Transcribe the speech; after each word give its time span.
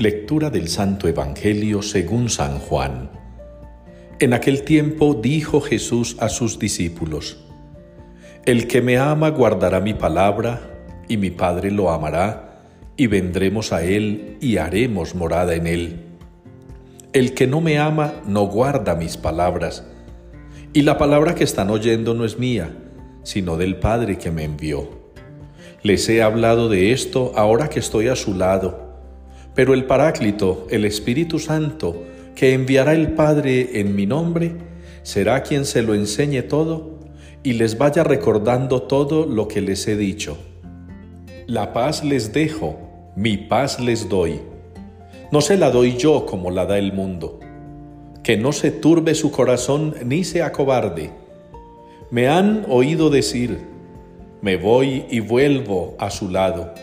Lectura 0.00 0.48
del 0.48 0.68
Santo 0.68 1.08
Evangelio 1.08 1.82
según 1.82 2.30
San 2.30 2.58
Juan. 2.58 3.10
En 4.18 4.32
aquel 4.32 4.62
tiempo 4.62 5.12
dijo 5.12 5.60
Jesús 5.60 6.16
a 6.20 6.30
sus 6.30 6.58
discípulos, 6.58 7.44
El 8.46 8.66
que 8.66 8.80
me 8.80 8.96
ama 8.96 9.28
guardará 9.28 9.78
mi 9.80 9.92
palabra, 9.92 10.94
y 11.06 11.18
mi 11.18 11.30
Padre 11.30 11.70
lo 11.70 11.90
amará, 11.90 12.62
y 12.96 13.08
vendremos 13.08 13.74
a 13.74 13.84
él 13.84 14.38
y 14.40 14.56
haremos 14.56 15.14
morada 15.14 15.54
en 15.54 15.66
él. 15.66 16.00
El 17.12 17.34
que 17.34 17.46
no 17.46 17.60
me 17.60 17.78
ama 17.78 18.22
no 18.26 18.46
guarda 18.46 18.94
mis 18.94 19.18
palabras, 19.18 19.84
y 20.72 20.80
la 20.80 20.96
palabra 20.96 21.34
que 21.34 21.44
están 21.44 21.68
oyendo 21.68 22.14
no 22.14 22.24
es 22.24 22.38
mía, 22.38 22.74
sino 23.22 23.58
del 23.58 23.76
Padre 23.76 24.16
que 24.16 24.30
me 24.30 24.44
envió. 24.44 24.88
Les 25.82 26.08
he 26.08 26.22
hablado 26.22 26.70
de 26.70 26.92
esto 26.92 27.32
ahora 27.36 27.68
que 27.68 27.80
estoy 27.80 28.08
a 28.08 28.16
su 28.16 28.32
lado, 28.32 28.89
pero 29.54 29.74
el 29.74 29.84
Paráclito, 29.84 30.66
el 30.70 30.84
Espíritu 30.84 31.38
Santo, 31.38 32.04
que 32.34 32.54
enviará 32.54 32.94
el 32.94 33.12
Padre 33.12 33.80
en 33.80 33.94
mi 33.94 34.06
nombre, 34.06 34.52
será 35.02 35.42
quien 35.42 35.64
se 35.64 35.82
lo 35.82 35.94
enseñe 35.94 36.42
todo 36.42 36.98
y 37.42 37.54
les 37.54 37.78
vaya 37.78 38.04
recordando 38.04 38.82
todo 38.82 39.26
lo 39.26 39.48
que 39.48 39.60
les 39.60 39.86
he 39.88 39.96
dicho. 39.96 40.38
La 41.46 41.72
paz 41.72 42.04
les 42.04 42.32
dejo, 42.32 42.78
mi 43.16 43.36
paz 43.36 43.80
les 43.80 44.08
doy. 44.08 44.40
No 45.32 45.40
se 45.40 45.56
la 45.56 45.70
doy 45.70 45.96
yo 45.96 46.26
como 46.26 46.50
la 46.50 46.66
da 46.66 46.78
el 46.78 46.92
mundo. 46.92 47.40
Que 48.22 48.36
no 48.36 48.52
se 48.52 48.70
turbe 48.70 49.14
su 49.14 49.30
corazón 49.30 49.94
ni 50.04 50.24
se 50.24 50.42
acobarde. 50.42 51.10
Me 52.10 52.28
han 52.28 52.66
oído 52.68 53.10
decir, 53.10 53.60
me 54.42 54.56
voy 54.56 55.06
y 55.10 55.20
vuelvo 55.20 55.96
a 55.98 56.10
su 56.10 56.28
lado. 56.28 56.74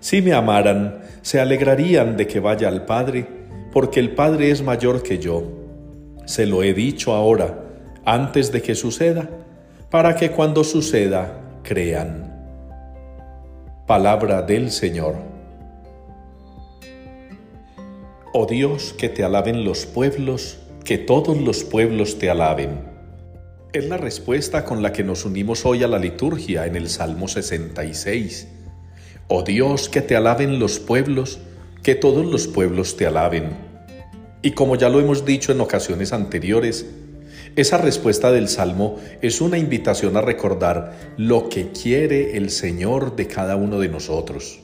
Si 0.00 0.22
me 0.22 0.32
amaran, 0.32 0.99
se 1.22 1.40
alegrarían 1.40 2.16
de 2.16 2.26
que 2.26 2.40
vaya 2.40 2.68
al 2.68 2.86
Padre, 2.86 3.26
porque 3.72 4.00
el 4.00 4.14
Padre 4.14 4.50
es 4.50 4.62
mayor 4.62 5.02
que 5.02 5.18
yo. 5.18 5.44
Se 6.24 6.46
lo 6.46 6.62
he 6.62 6.74
dicho 6.74 7.14
ahora, 7.14 7.64
antes 8.04 8.52
de 8.52 8.62
que 8.62 8.74
suceda, 8.74 9.28
para 9.90 10.16
que 10.16 10.30
cuando 10.30 10.64
suceda 10.64 11.40
crean. 11.62 12.30
Palabra 13.86 14.42
del 14.42 14.70
Señor. 14.70 15.16
Oh 18.32 18.46
Dios, 18.46 18.94
que 18.96 19.08
te 19.08 19.24
alaben 19.24 19.64
los 19.64 19.86
pueblos, 19.86 20.60
que 20.84 20.98
todos 20.98 21.36
los 21.36 21.64
pueblos 21.64 22.18
te 22.18 22.30
alaben. 22.30 22.88
Es 23.72 23.88
la 23.88 23.96
respuesta 23.96 24.64
con 24.64 24.82
la 24.82 24.92
que 24.92 25.02
nos 25.02 25.24
unimos 25.24 25.66
hoy 25.66 25.82
a 25.82 25.88
la 25.88 25.98
liturgia 25.98 26.66
en 26.66 26.76
el 26.76 26.88
Salmo 26.88 27.26
66. 27.28 28.48
Oh 29.30 29.42
Dios, 29.42 29.88
que 29.88 30.02
te 30.02 30.16
alaben 30.16 30.58
los 30.58 30.78
pueblos, 30.78 31.38
que 31.82 31.94
todos 31.94 32.26
los 32.26 32.48
pueblos 32.48 32.96
te 32.96 33.06
alaben. 33.06 33.50
Y 34.42 34.50
como 34.50 34.76
ya 34.76 34.88
lo 34.88 35.00
hemos 35.00 35.24
dicho 35.24 35.52
en 35.52 35.60
ocasiones 35.60 36.12
anteriores, 36.12 36.84
esa 37.56 37.78
respuesta 37.78 38.32
del 38.32 38.48
Salmo 38.48 38.96
es 39.22 39.40
una 39.40 39.56
invitación 39.56 40.16
a 40.16 40.20
recordar 40.20 41.14
lo 41.16 41.48
que 41.48 41.68
quiere 41.70 42.36
el 42.36 42.50
Señor 42.50 43.16
de 43.16 43.28
cada 43.28 43.56
uno 43.56 43.78
de 43.78 43.88
nosotros. 43.88 44.60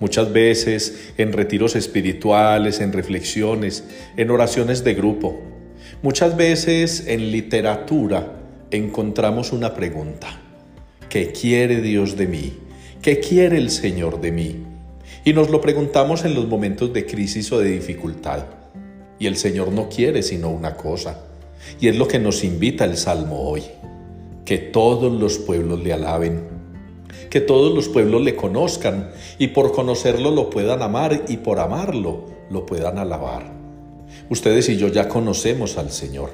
Muchas 0.00 0.32
veces 0.32 1.12
en 1.18 1.32
retiros 1.32 1.76
espirituales, 1.76 2.80
en 2.80 2.92
reflexiones, 2.92 3.84
en 4.16 4.30
oraciones 4.30 4.84
de 4.84 4.94
grupo, 4.94 5.52
Muchas 6.02 6.36
veces 6.36 7.04
en 7.06 7.30
literatura 7.30 8.32
encontramos 8.72 9.52
una 9.52 9.72
pregunta. 9.72 10.40
¿Qué 11.08 11.30
quiere 11.30 11.80
Dios 11.80 12.16
de 12.16 12.26
mí? 12.26 12.58
¿Qué 13.02 13.18
quiere 13.18 13.58
el 13.58 13.70
Señor 13.70 14.20
de 14.20 14.30
mí? 14.30 14.62
Y 15.24 15.32
nos 15.32 15.50
lo 15.50 15.60
preguntamos 15.60 16.24
en 16.24 16.36
los 16.36 16.46
momentos 16.46 16.92
de 16.92 17.04
crisis 17.04 17.50
o 17.50 17.58
de 17.58 17.68
dificultad. 17.68 18.44
Y 19.18 19.26
el 19.26 19.36
Señor 19.36 19.72
no 19.72 19.88
quiere 19.88 20.22
sino 20.22 20.50
una 20.50 20.76
cosa. 20.76 21.18
Y 21.80 21.88
es 21.88 21.96
lo 21.96 22.06
que 22.06 22.20
nos 22.20 22.44
invita 22.44 22.84
el 22.84 22.96
Salmo 22.96 23.40
hoy. 23.40 23.64
Que 24.44 24.58
todos 24.58 25.12
los 25.12 25.38
pueblos 25.38 25.82
le 25.82 25.92
alaben. 25.92 26.44
Que 27.28 27.40
todos 27.40 27.74
los 27.74 27.88
pueblos 27.88 28.22
le 28.22 28.36
conozcan 28.36 29.10
y 29.36 29.48
por 29.48 29.72
conocerlo 29.72 30.30
lo 30.30 30.48
puedan 30.48 30.80
amar 30.80 31.24
y 31.26 31.38
por 31.38 31.58
amarlo 31.58 32.26
lo 32.50 32.66
puedan 32.66 32.98
alabar. 32.98 33.52
Ustedes 34.30 34.68
y 34.68 34.76
yo 34.76 34.86
ya 34.86 35.08
conocemos 35.08 35.76
al 35.76 35.90
Señor, 35.90 36.30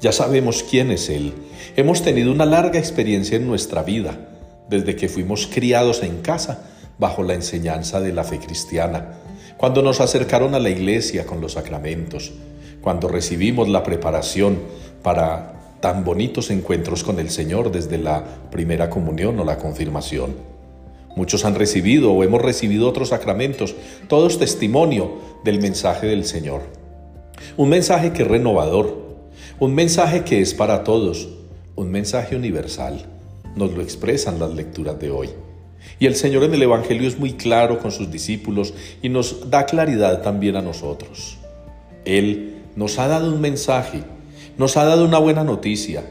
ya 0.00 0.10
sabemos 0.10 0.64
quién 0.68 0.90
es 0.90 1.10
Él. 1.10 1.34
Hemos 1.76 2.02
tenido 2.02 2.32
una 2.32 2.44
larga 2.44 2.80
experiencia 2.80 3.36
en 3.36 3.46
nuestra 3.46 3.84
vida, 3.84 4.37
desde 4.68 4.96
que 4.96 5.08
fuimos 5.08 5.46
criados 5.46 6.02
en 6.02 6.20
casa 6.20 6.64
bajo 6.98 7.22
la 7.22 7.34
enseñanza 7.34 8.00
de 8.00 8.12
la 8.12 8.24
fe 8.24 8.38
cristiana, 8.38 9.14
cuando 9.56 9.82
nos 9.82 10.00
acercaron 10.00 10.54
a 10.54 10.58
la 10.58 10.70
iglesia 10.70 11.26
con 11.26 11.40
los 11.40 11.52
sacramentos, 11.52 12.32
cuando 12.80 13.08
recibimos 13.08 13.68
la 13.68 13.82
preparación 13.82 14.58
para 15.02 15.54
tan 15.80 16.04
bonitos 16.04 16.50
encuentros 16.50 17.04
con 17.04 17.18
el 17.18 17.30
Señor 17.30 17.70
desde 17.70 17.98
la 17.98 18.24
primera 18.50 18.90
comunión 18.90 19.38
o 19.38 19.44
la 19.44 19.58
confirmación. 19.58 20.34
Muchos 21.16 21.44
han 21.44 21.54
recibido 21.54 22.12
o 22.12 22.22
hemos 22.22 22.42
recibido 22.42 22.88
otros 22.88 23.08
sacramentos, 23.08 23.74
todos 24.08 24.38
testimonio 24.38 25.18
del 25.44 25.60
mensaje 25.60 26.06
del 26.06 26.24
Señor. 26.24 26.62
Un 27.56 27.68
mensaje 27.68 28.12
que 28.12 28.22
es 28.22 28.28
renovador, 28.28 29.08
un 29.58 29.74
mensaje 29.74 30.22
que 30.24 30.40
es 30.40 30.54
para 30.54 30.84
todos, 30.84 31.28
un 31.74 31.90
mensaje 31.90 32.36
universal. 32.36 33.04
Nos 33.56 33.72
lo 33.72 33.82
expresan 33.82 34.38
las 34.38 34.54
lecturas 34.54 34.98
de 34.98 35.10
hoy. 35.10 35.30
Y 35.98 36.06
el 36.06 36.14
Señor 36.14 36.44
en 36.44 36.54
el 36.54 36.62
Evangelio 36.62 37.08
es 37.08 37.18
muy 37.18 37.32
claro 37.32 37.78
con 37.78 37.90
sus 37.90 38.10
discípulos 38.10 38.74
y 39.02 39.08
nos 39.08 39.50
da 39.50 39.66
claridad 39.66 40.22
también 40.22 40.56
a 40.56 40.62
nosotros. 40.62 41.38
Él 42.04 42.62
nos 42.76 42.98
ha 42.98 43.08
dado 43.08 43.32
un 43.32 43.40
mensaje, 43.40 44.02
nos 44.56 44.76
ha 44.76 44.84
dado 44.84 45.04
una 45.04 45.18
buena 45.18 45.44
noticia, 45.44 46.04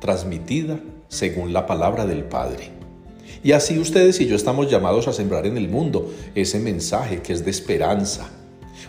transmitida 0.00 0.78
según 1.08 1.52
la 1.52 1.66
palabra 1.66 2.06
del 2.06 2.24
Padre. 2.24 2.70
Y 3.42 3.52
así 3.52 3.78
ustedes 3.78 4.20
y 4.20 4.26
yo 4.26 4.34
estamos 4.34 4.70
llamados 4.70 5.06
a 5.06 5.12
sembrar 5.12 5.46
en 5.46 5.56
el 5.56 5.68
mundo 5.68 6.12
ese 6.34 6.58
mensaje 6.58 7.22
que 7.22 7.32
es 7.32 7.44
de 7.44 7.50
esperanza, 7.50 8.28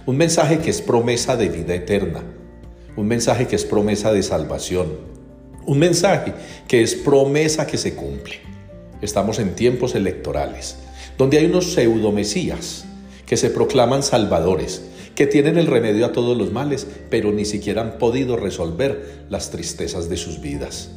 un 0.05 0.17
mensaje 0.17 0.59
que 0.59 0.71
es 0.71 0.81
promesa 0.81 1.35
de 1.35 1.49
vida 1.49 1.75
eterna, 1.75 2.23
un 2.95 3.07
mensaje 3.07 3.47
que 3.47 3.55
es 3.55 3.65
promesa 3.65 4.11
de 4.11 4.23
salvación, 4.23 5.08
un 5.69 5.77
mensaje 5.77 6.33
que 6.67 6.81
es 6.81 6.95
promesa 6.95 7.67
que 7.67 7.77
se 7.77 7.93
cumple. 7.93 8.37
Estamos 9.03 9.37
en 9.37 9.53
tiempos 9.53 9.93
electorales, 9.93 10.77
donde 11.15 11.37
hay 11.37 11.45
unos 11.45 11.73
pseudomesías 11.73 12.85
que 13.27 13.37
se 13.37 13.51
proclaman 13.51 14.01
salvadores, 14.01 14.81
que 15.13 15.27
tienen 15.27 15.59
el 15.59 15.67
remedio 15.67 16.07
a 16.07 16.11
todos 16.11 16.35
los 16.35 16.51
males, 16.51 16.87
pero 17.11 17.31
ni 17.31 17.45
siquiera 17.45 17.83
han 17.83 17.99
podido 17.99 18.35
resolver 18.35 19.25
las 19.29 19.51
tristezas 19.51 20.09
de 20.09 20.17
sus 20.17 20.41
vidas. 20.41 20.89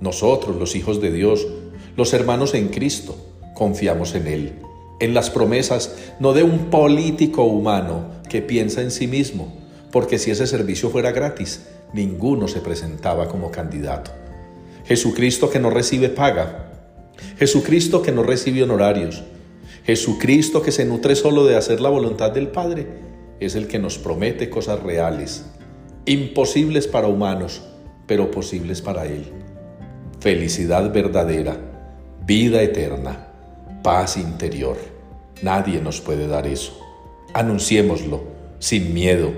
Nosotros, 0.00 0.54
los 0.54 0.76
hijos 0.76 1.00
de 1.00 1.10
Dios, 1.10 1.48
los 1.96 2.12
hermanos 2.12 2.54
en 2.54 2.68
Cristo, 2.68 3.16
confiamos 3.52 4.14
en 4.14 4.28
Él 4.28 4.52
en 5.00 5.14
las 5.14 5.30
promesas 5.30 5.94
no 6.18 6.32
de 6.32 6.42
un 6.42 6.70
político 6.70 7.44
humano 7.44 8.06
que 8.28 8.42
piensa 8.42 8.82
en 8.82 8.90
sí 8.90 9.06
mismo, 9.06 9.52
porque 9.90 10.18
si 10.18 10.30
ese 10.30 10.46
servicio 10.46 10.90
fuera 10.90 11.12
gratis, 11.12 11.62
ninguno 11.92 12.48
se 12.48 12.60
presentaba 12.60 13.28
como 13.28 13.50
candidato. 13.50 14.10
Jesucristo 14.84 15.50
que 15.50 15.58
no 15.58 15.70
recibe 15.70 16.08
paga, 16.08 16.72
Jesucristo 17.38 18.02
que 18.02 18.12
no 18.12 18.22
recibe 18.22 18.62
honorarios, 18.62 19.22
Jesucristo 19.84 20.62
que 20.62 20.72
se 20.72 20.84
nutre 20.84 21.14
solo 21.14 21.44
de 21.46 21.56
hacer 21.56 21.80
la 21.80 21.88
voluntad 21.88 22.30
del 22.30 22.48
Padre, 22.48 22.86
es 23.40 23.54
el 23.54 23.68
que 23.68 23.78
nos 23.78 23.98
promete 23.98 24.50
cosas 24.50 24.82
reales, 24.82 25.46
imposibles 26.06 26.86
para 26.86 27.08
humanos, 27.08 27.62
pero 28.06 28.30
posibles 28.30 28.82
para 28.82 29.06
Él. 29.06 29.24
Felicidad 30.20 30.92
verdadera, 30.92 31.56
vida 32.26 32.62
eterna 32.62 33.28
paz 33.82 34.16
interior. 34.16 34.76
Nadie 35.42 35.80
nos 35.80 36.00
puede 36.00 36.26
dar 36.26 36.46
eso. 36.46 36.78
Anunciémoslo 37.32 38.22
sin 38.58 38.92
miedo 38.92 39.32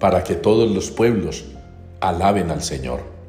para 0.00 0.24
que 0.24 0.34
todos 0.34 0.70
los 0.70 0.90
pueblos 0.90 1.44
alaben 2.02 2.50
al 2.50 2.62
Señor. 2.62 3.21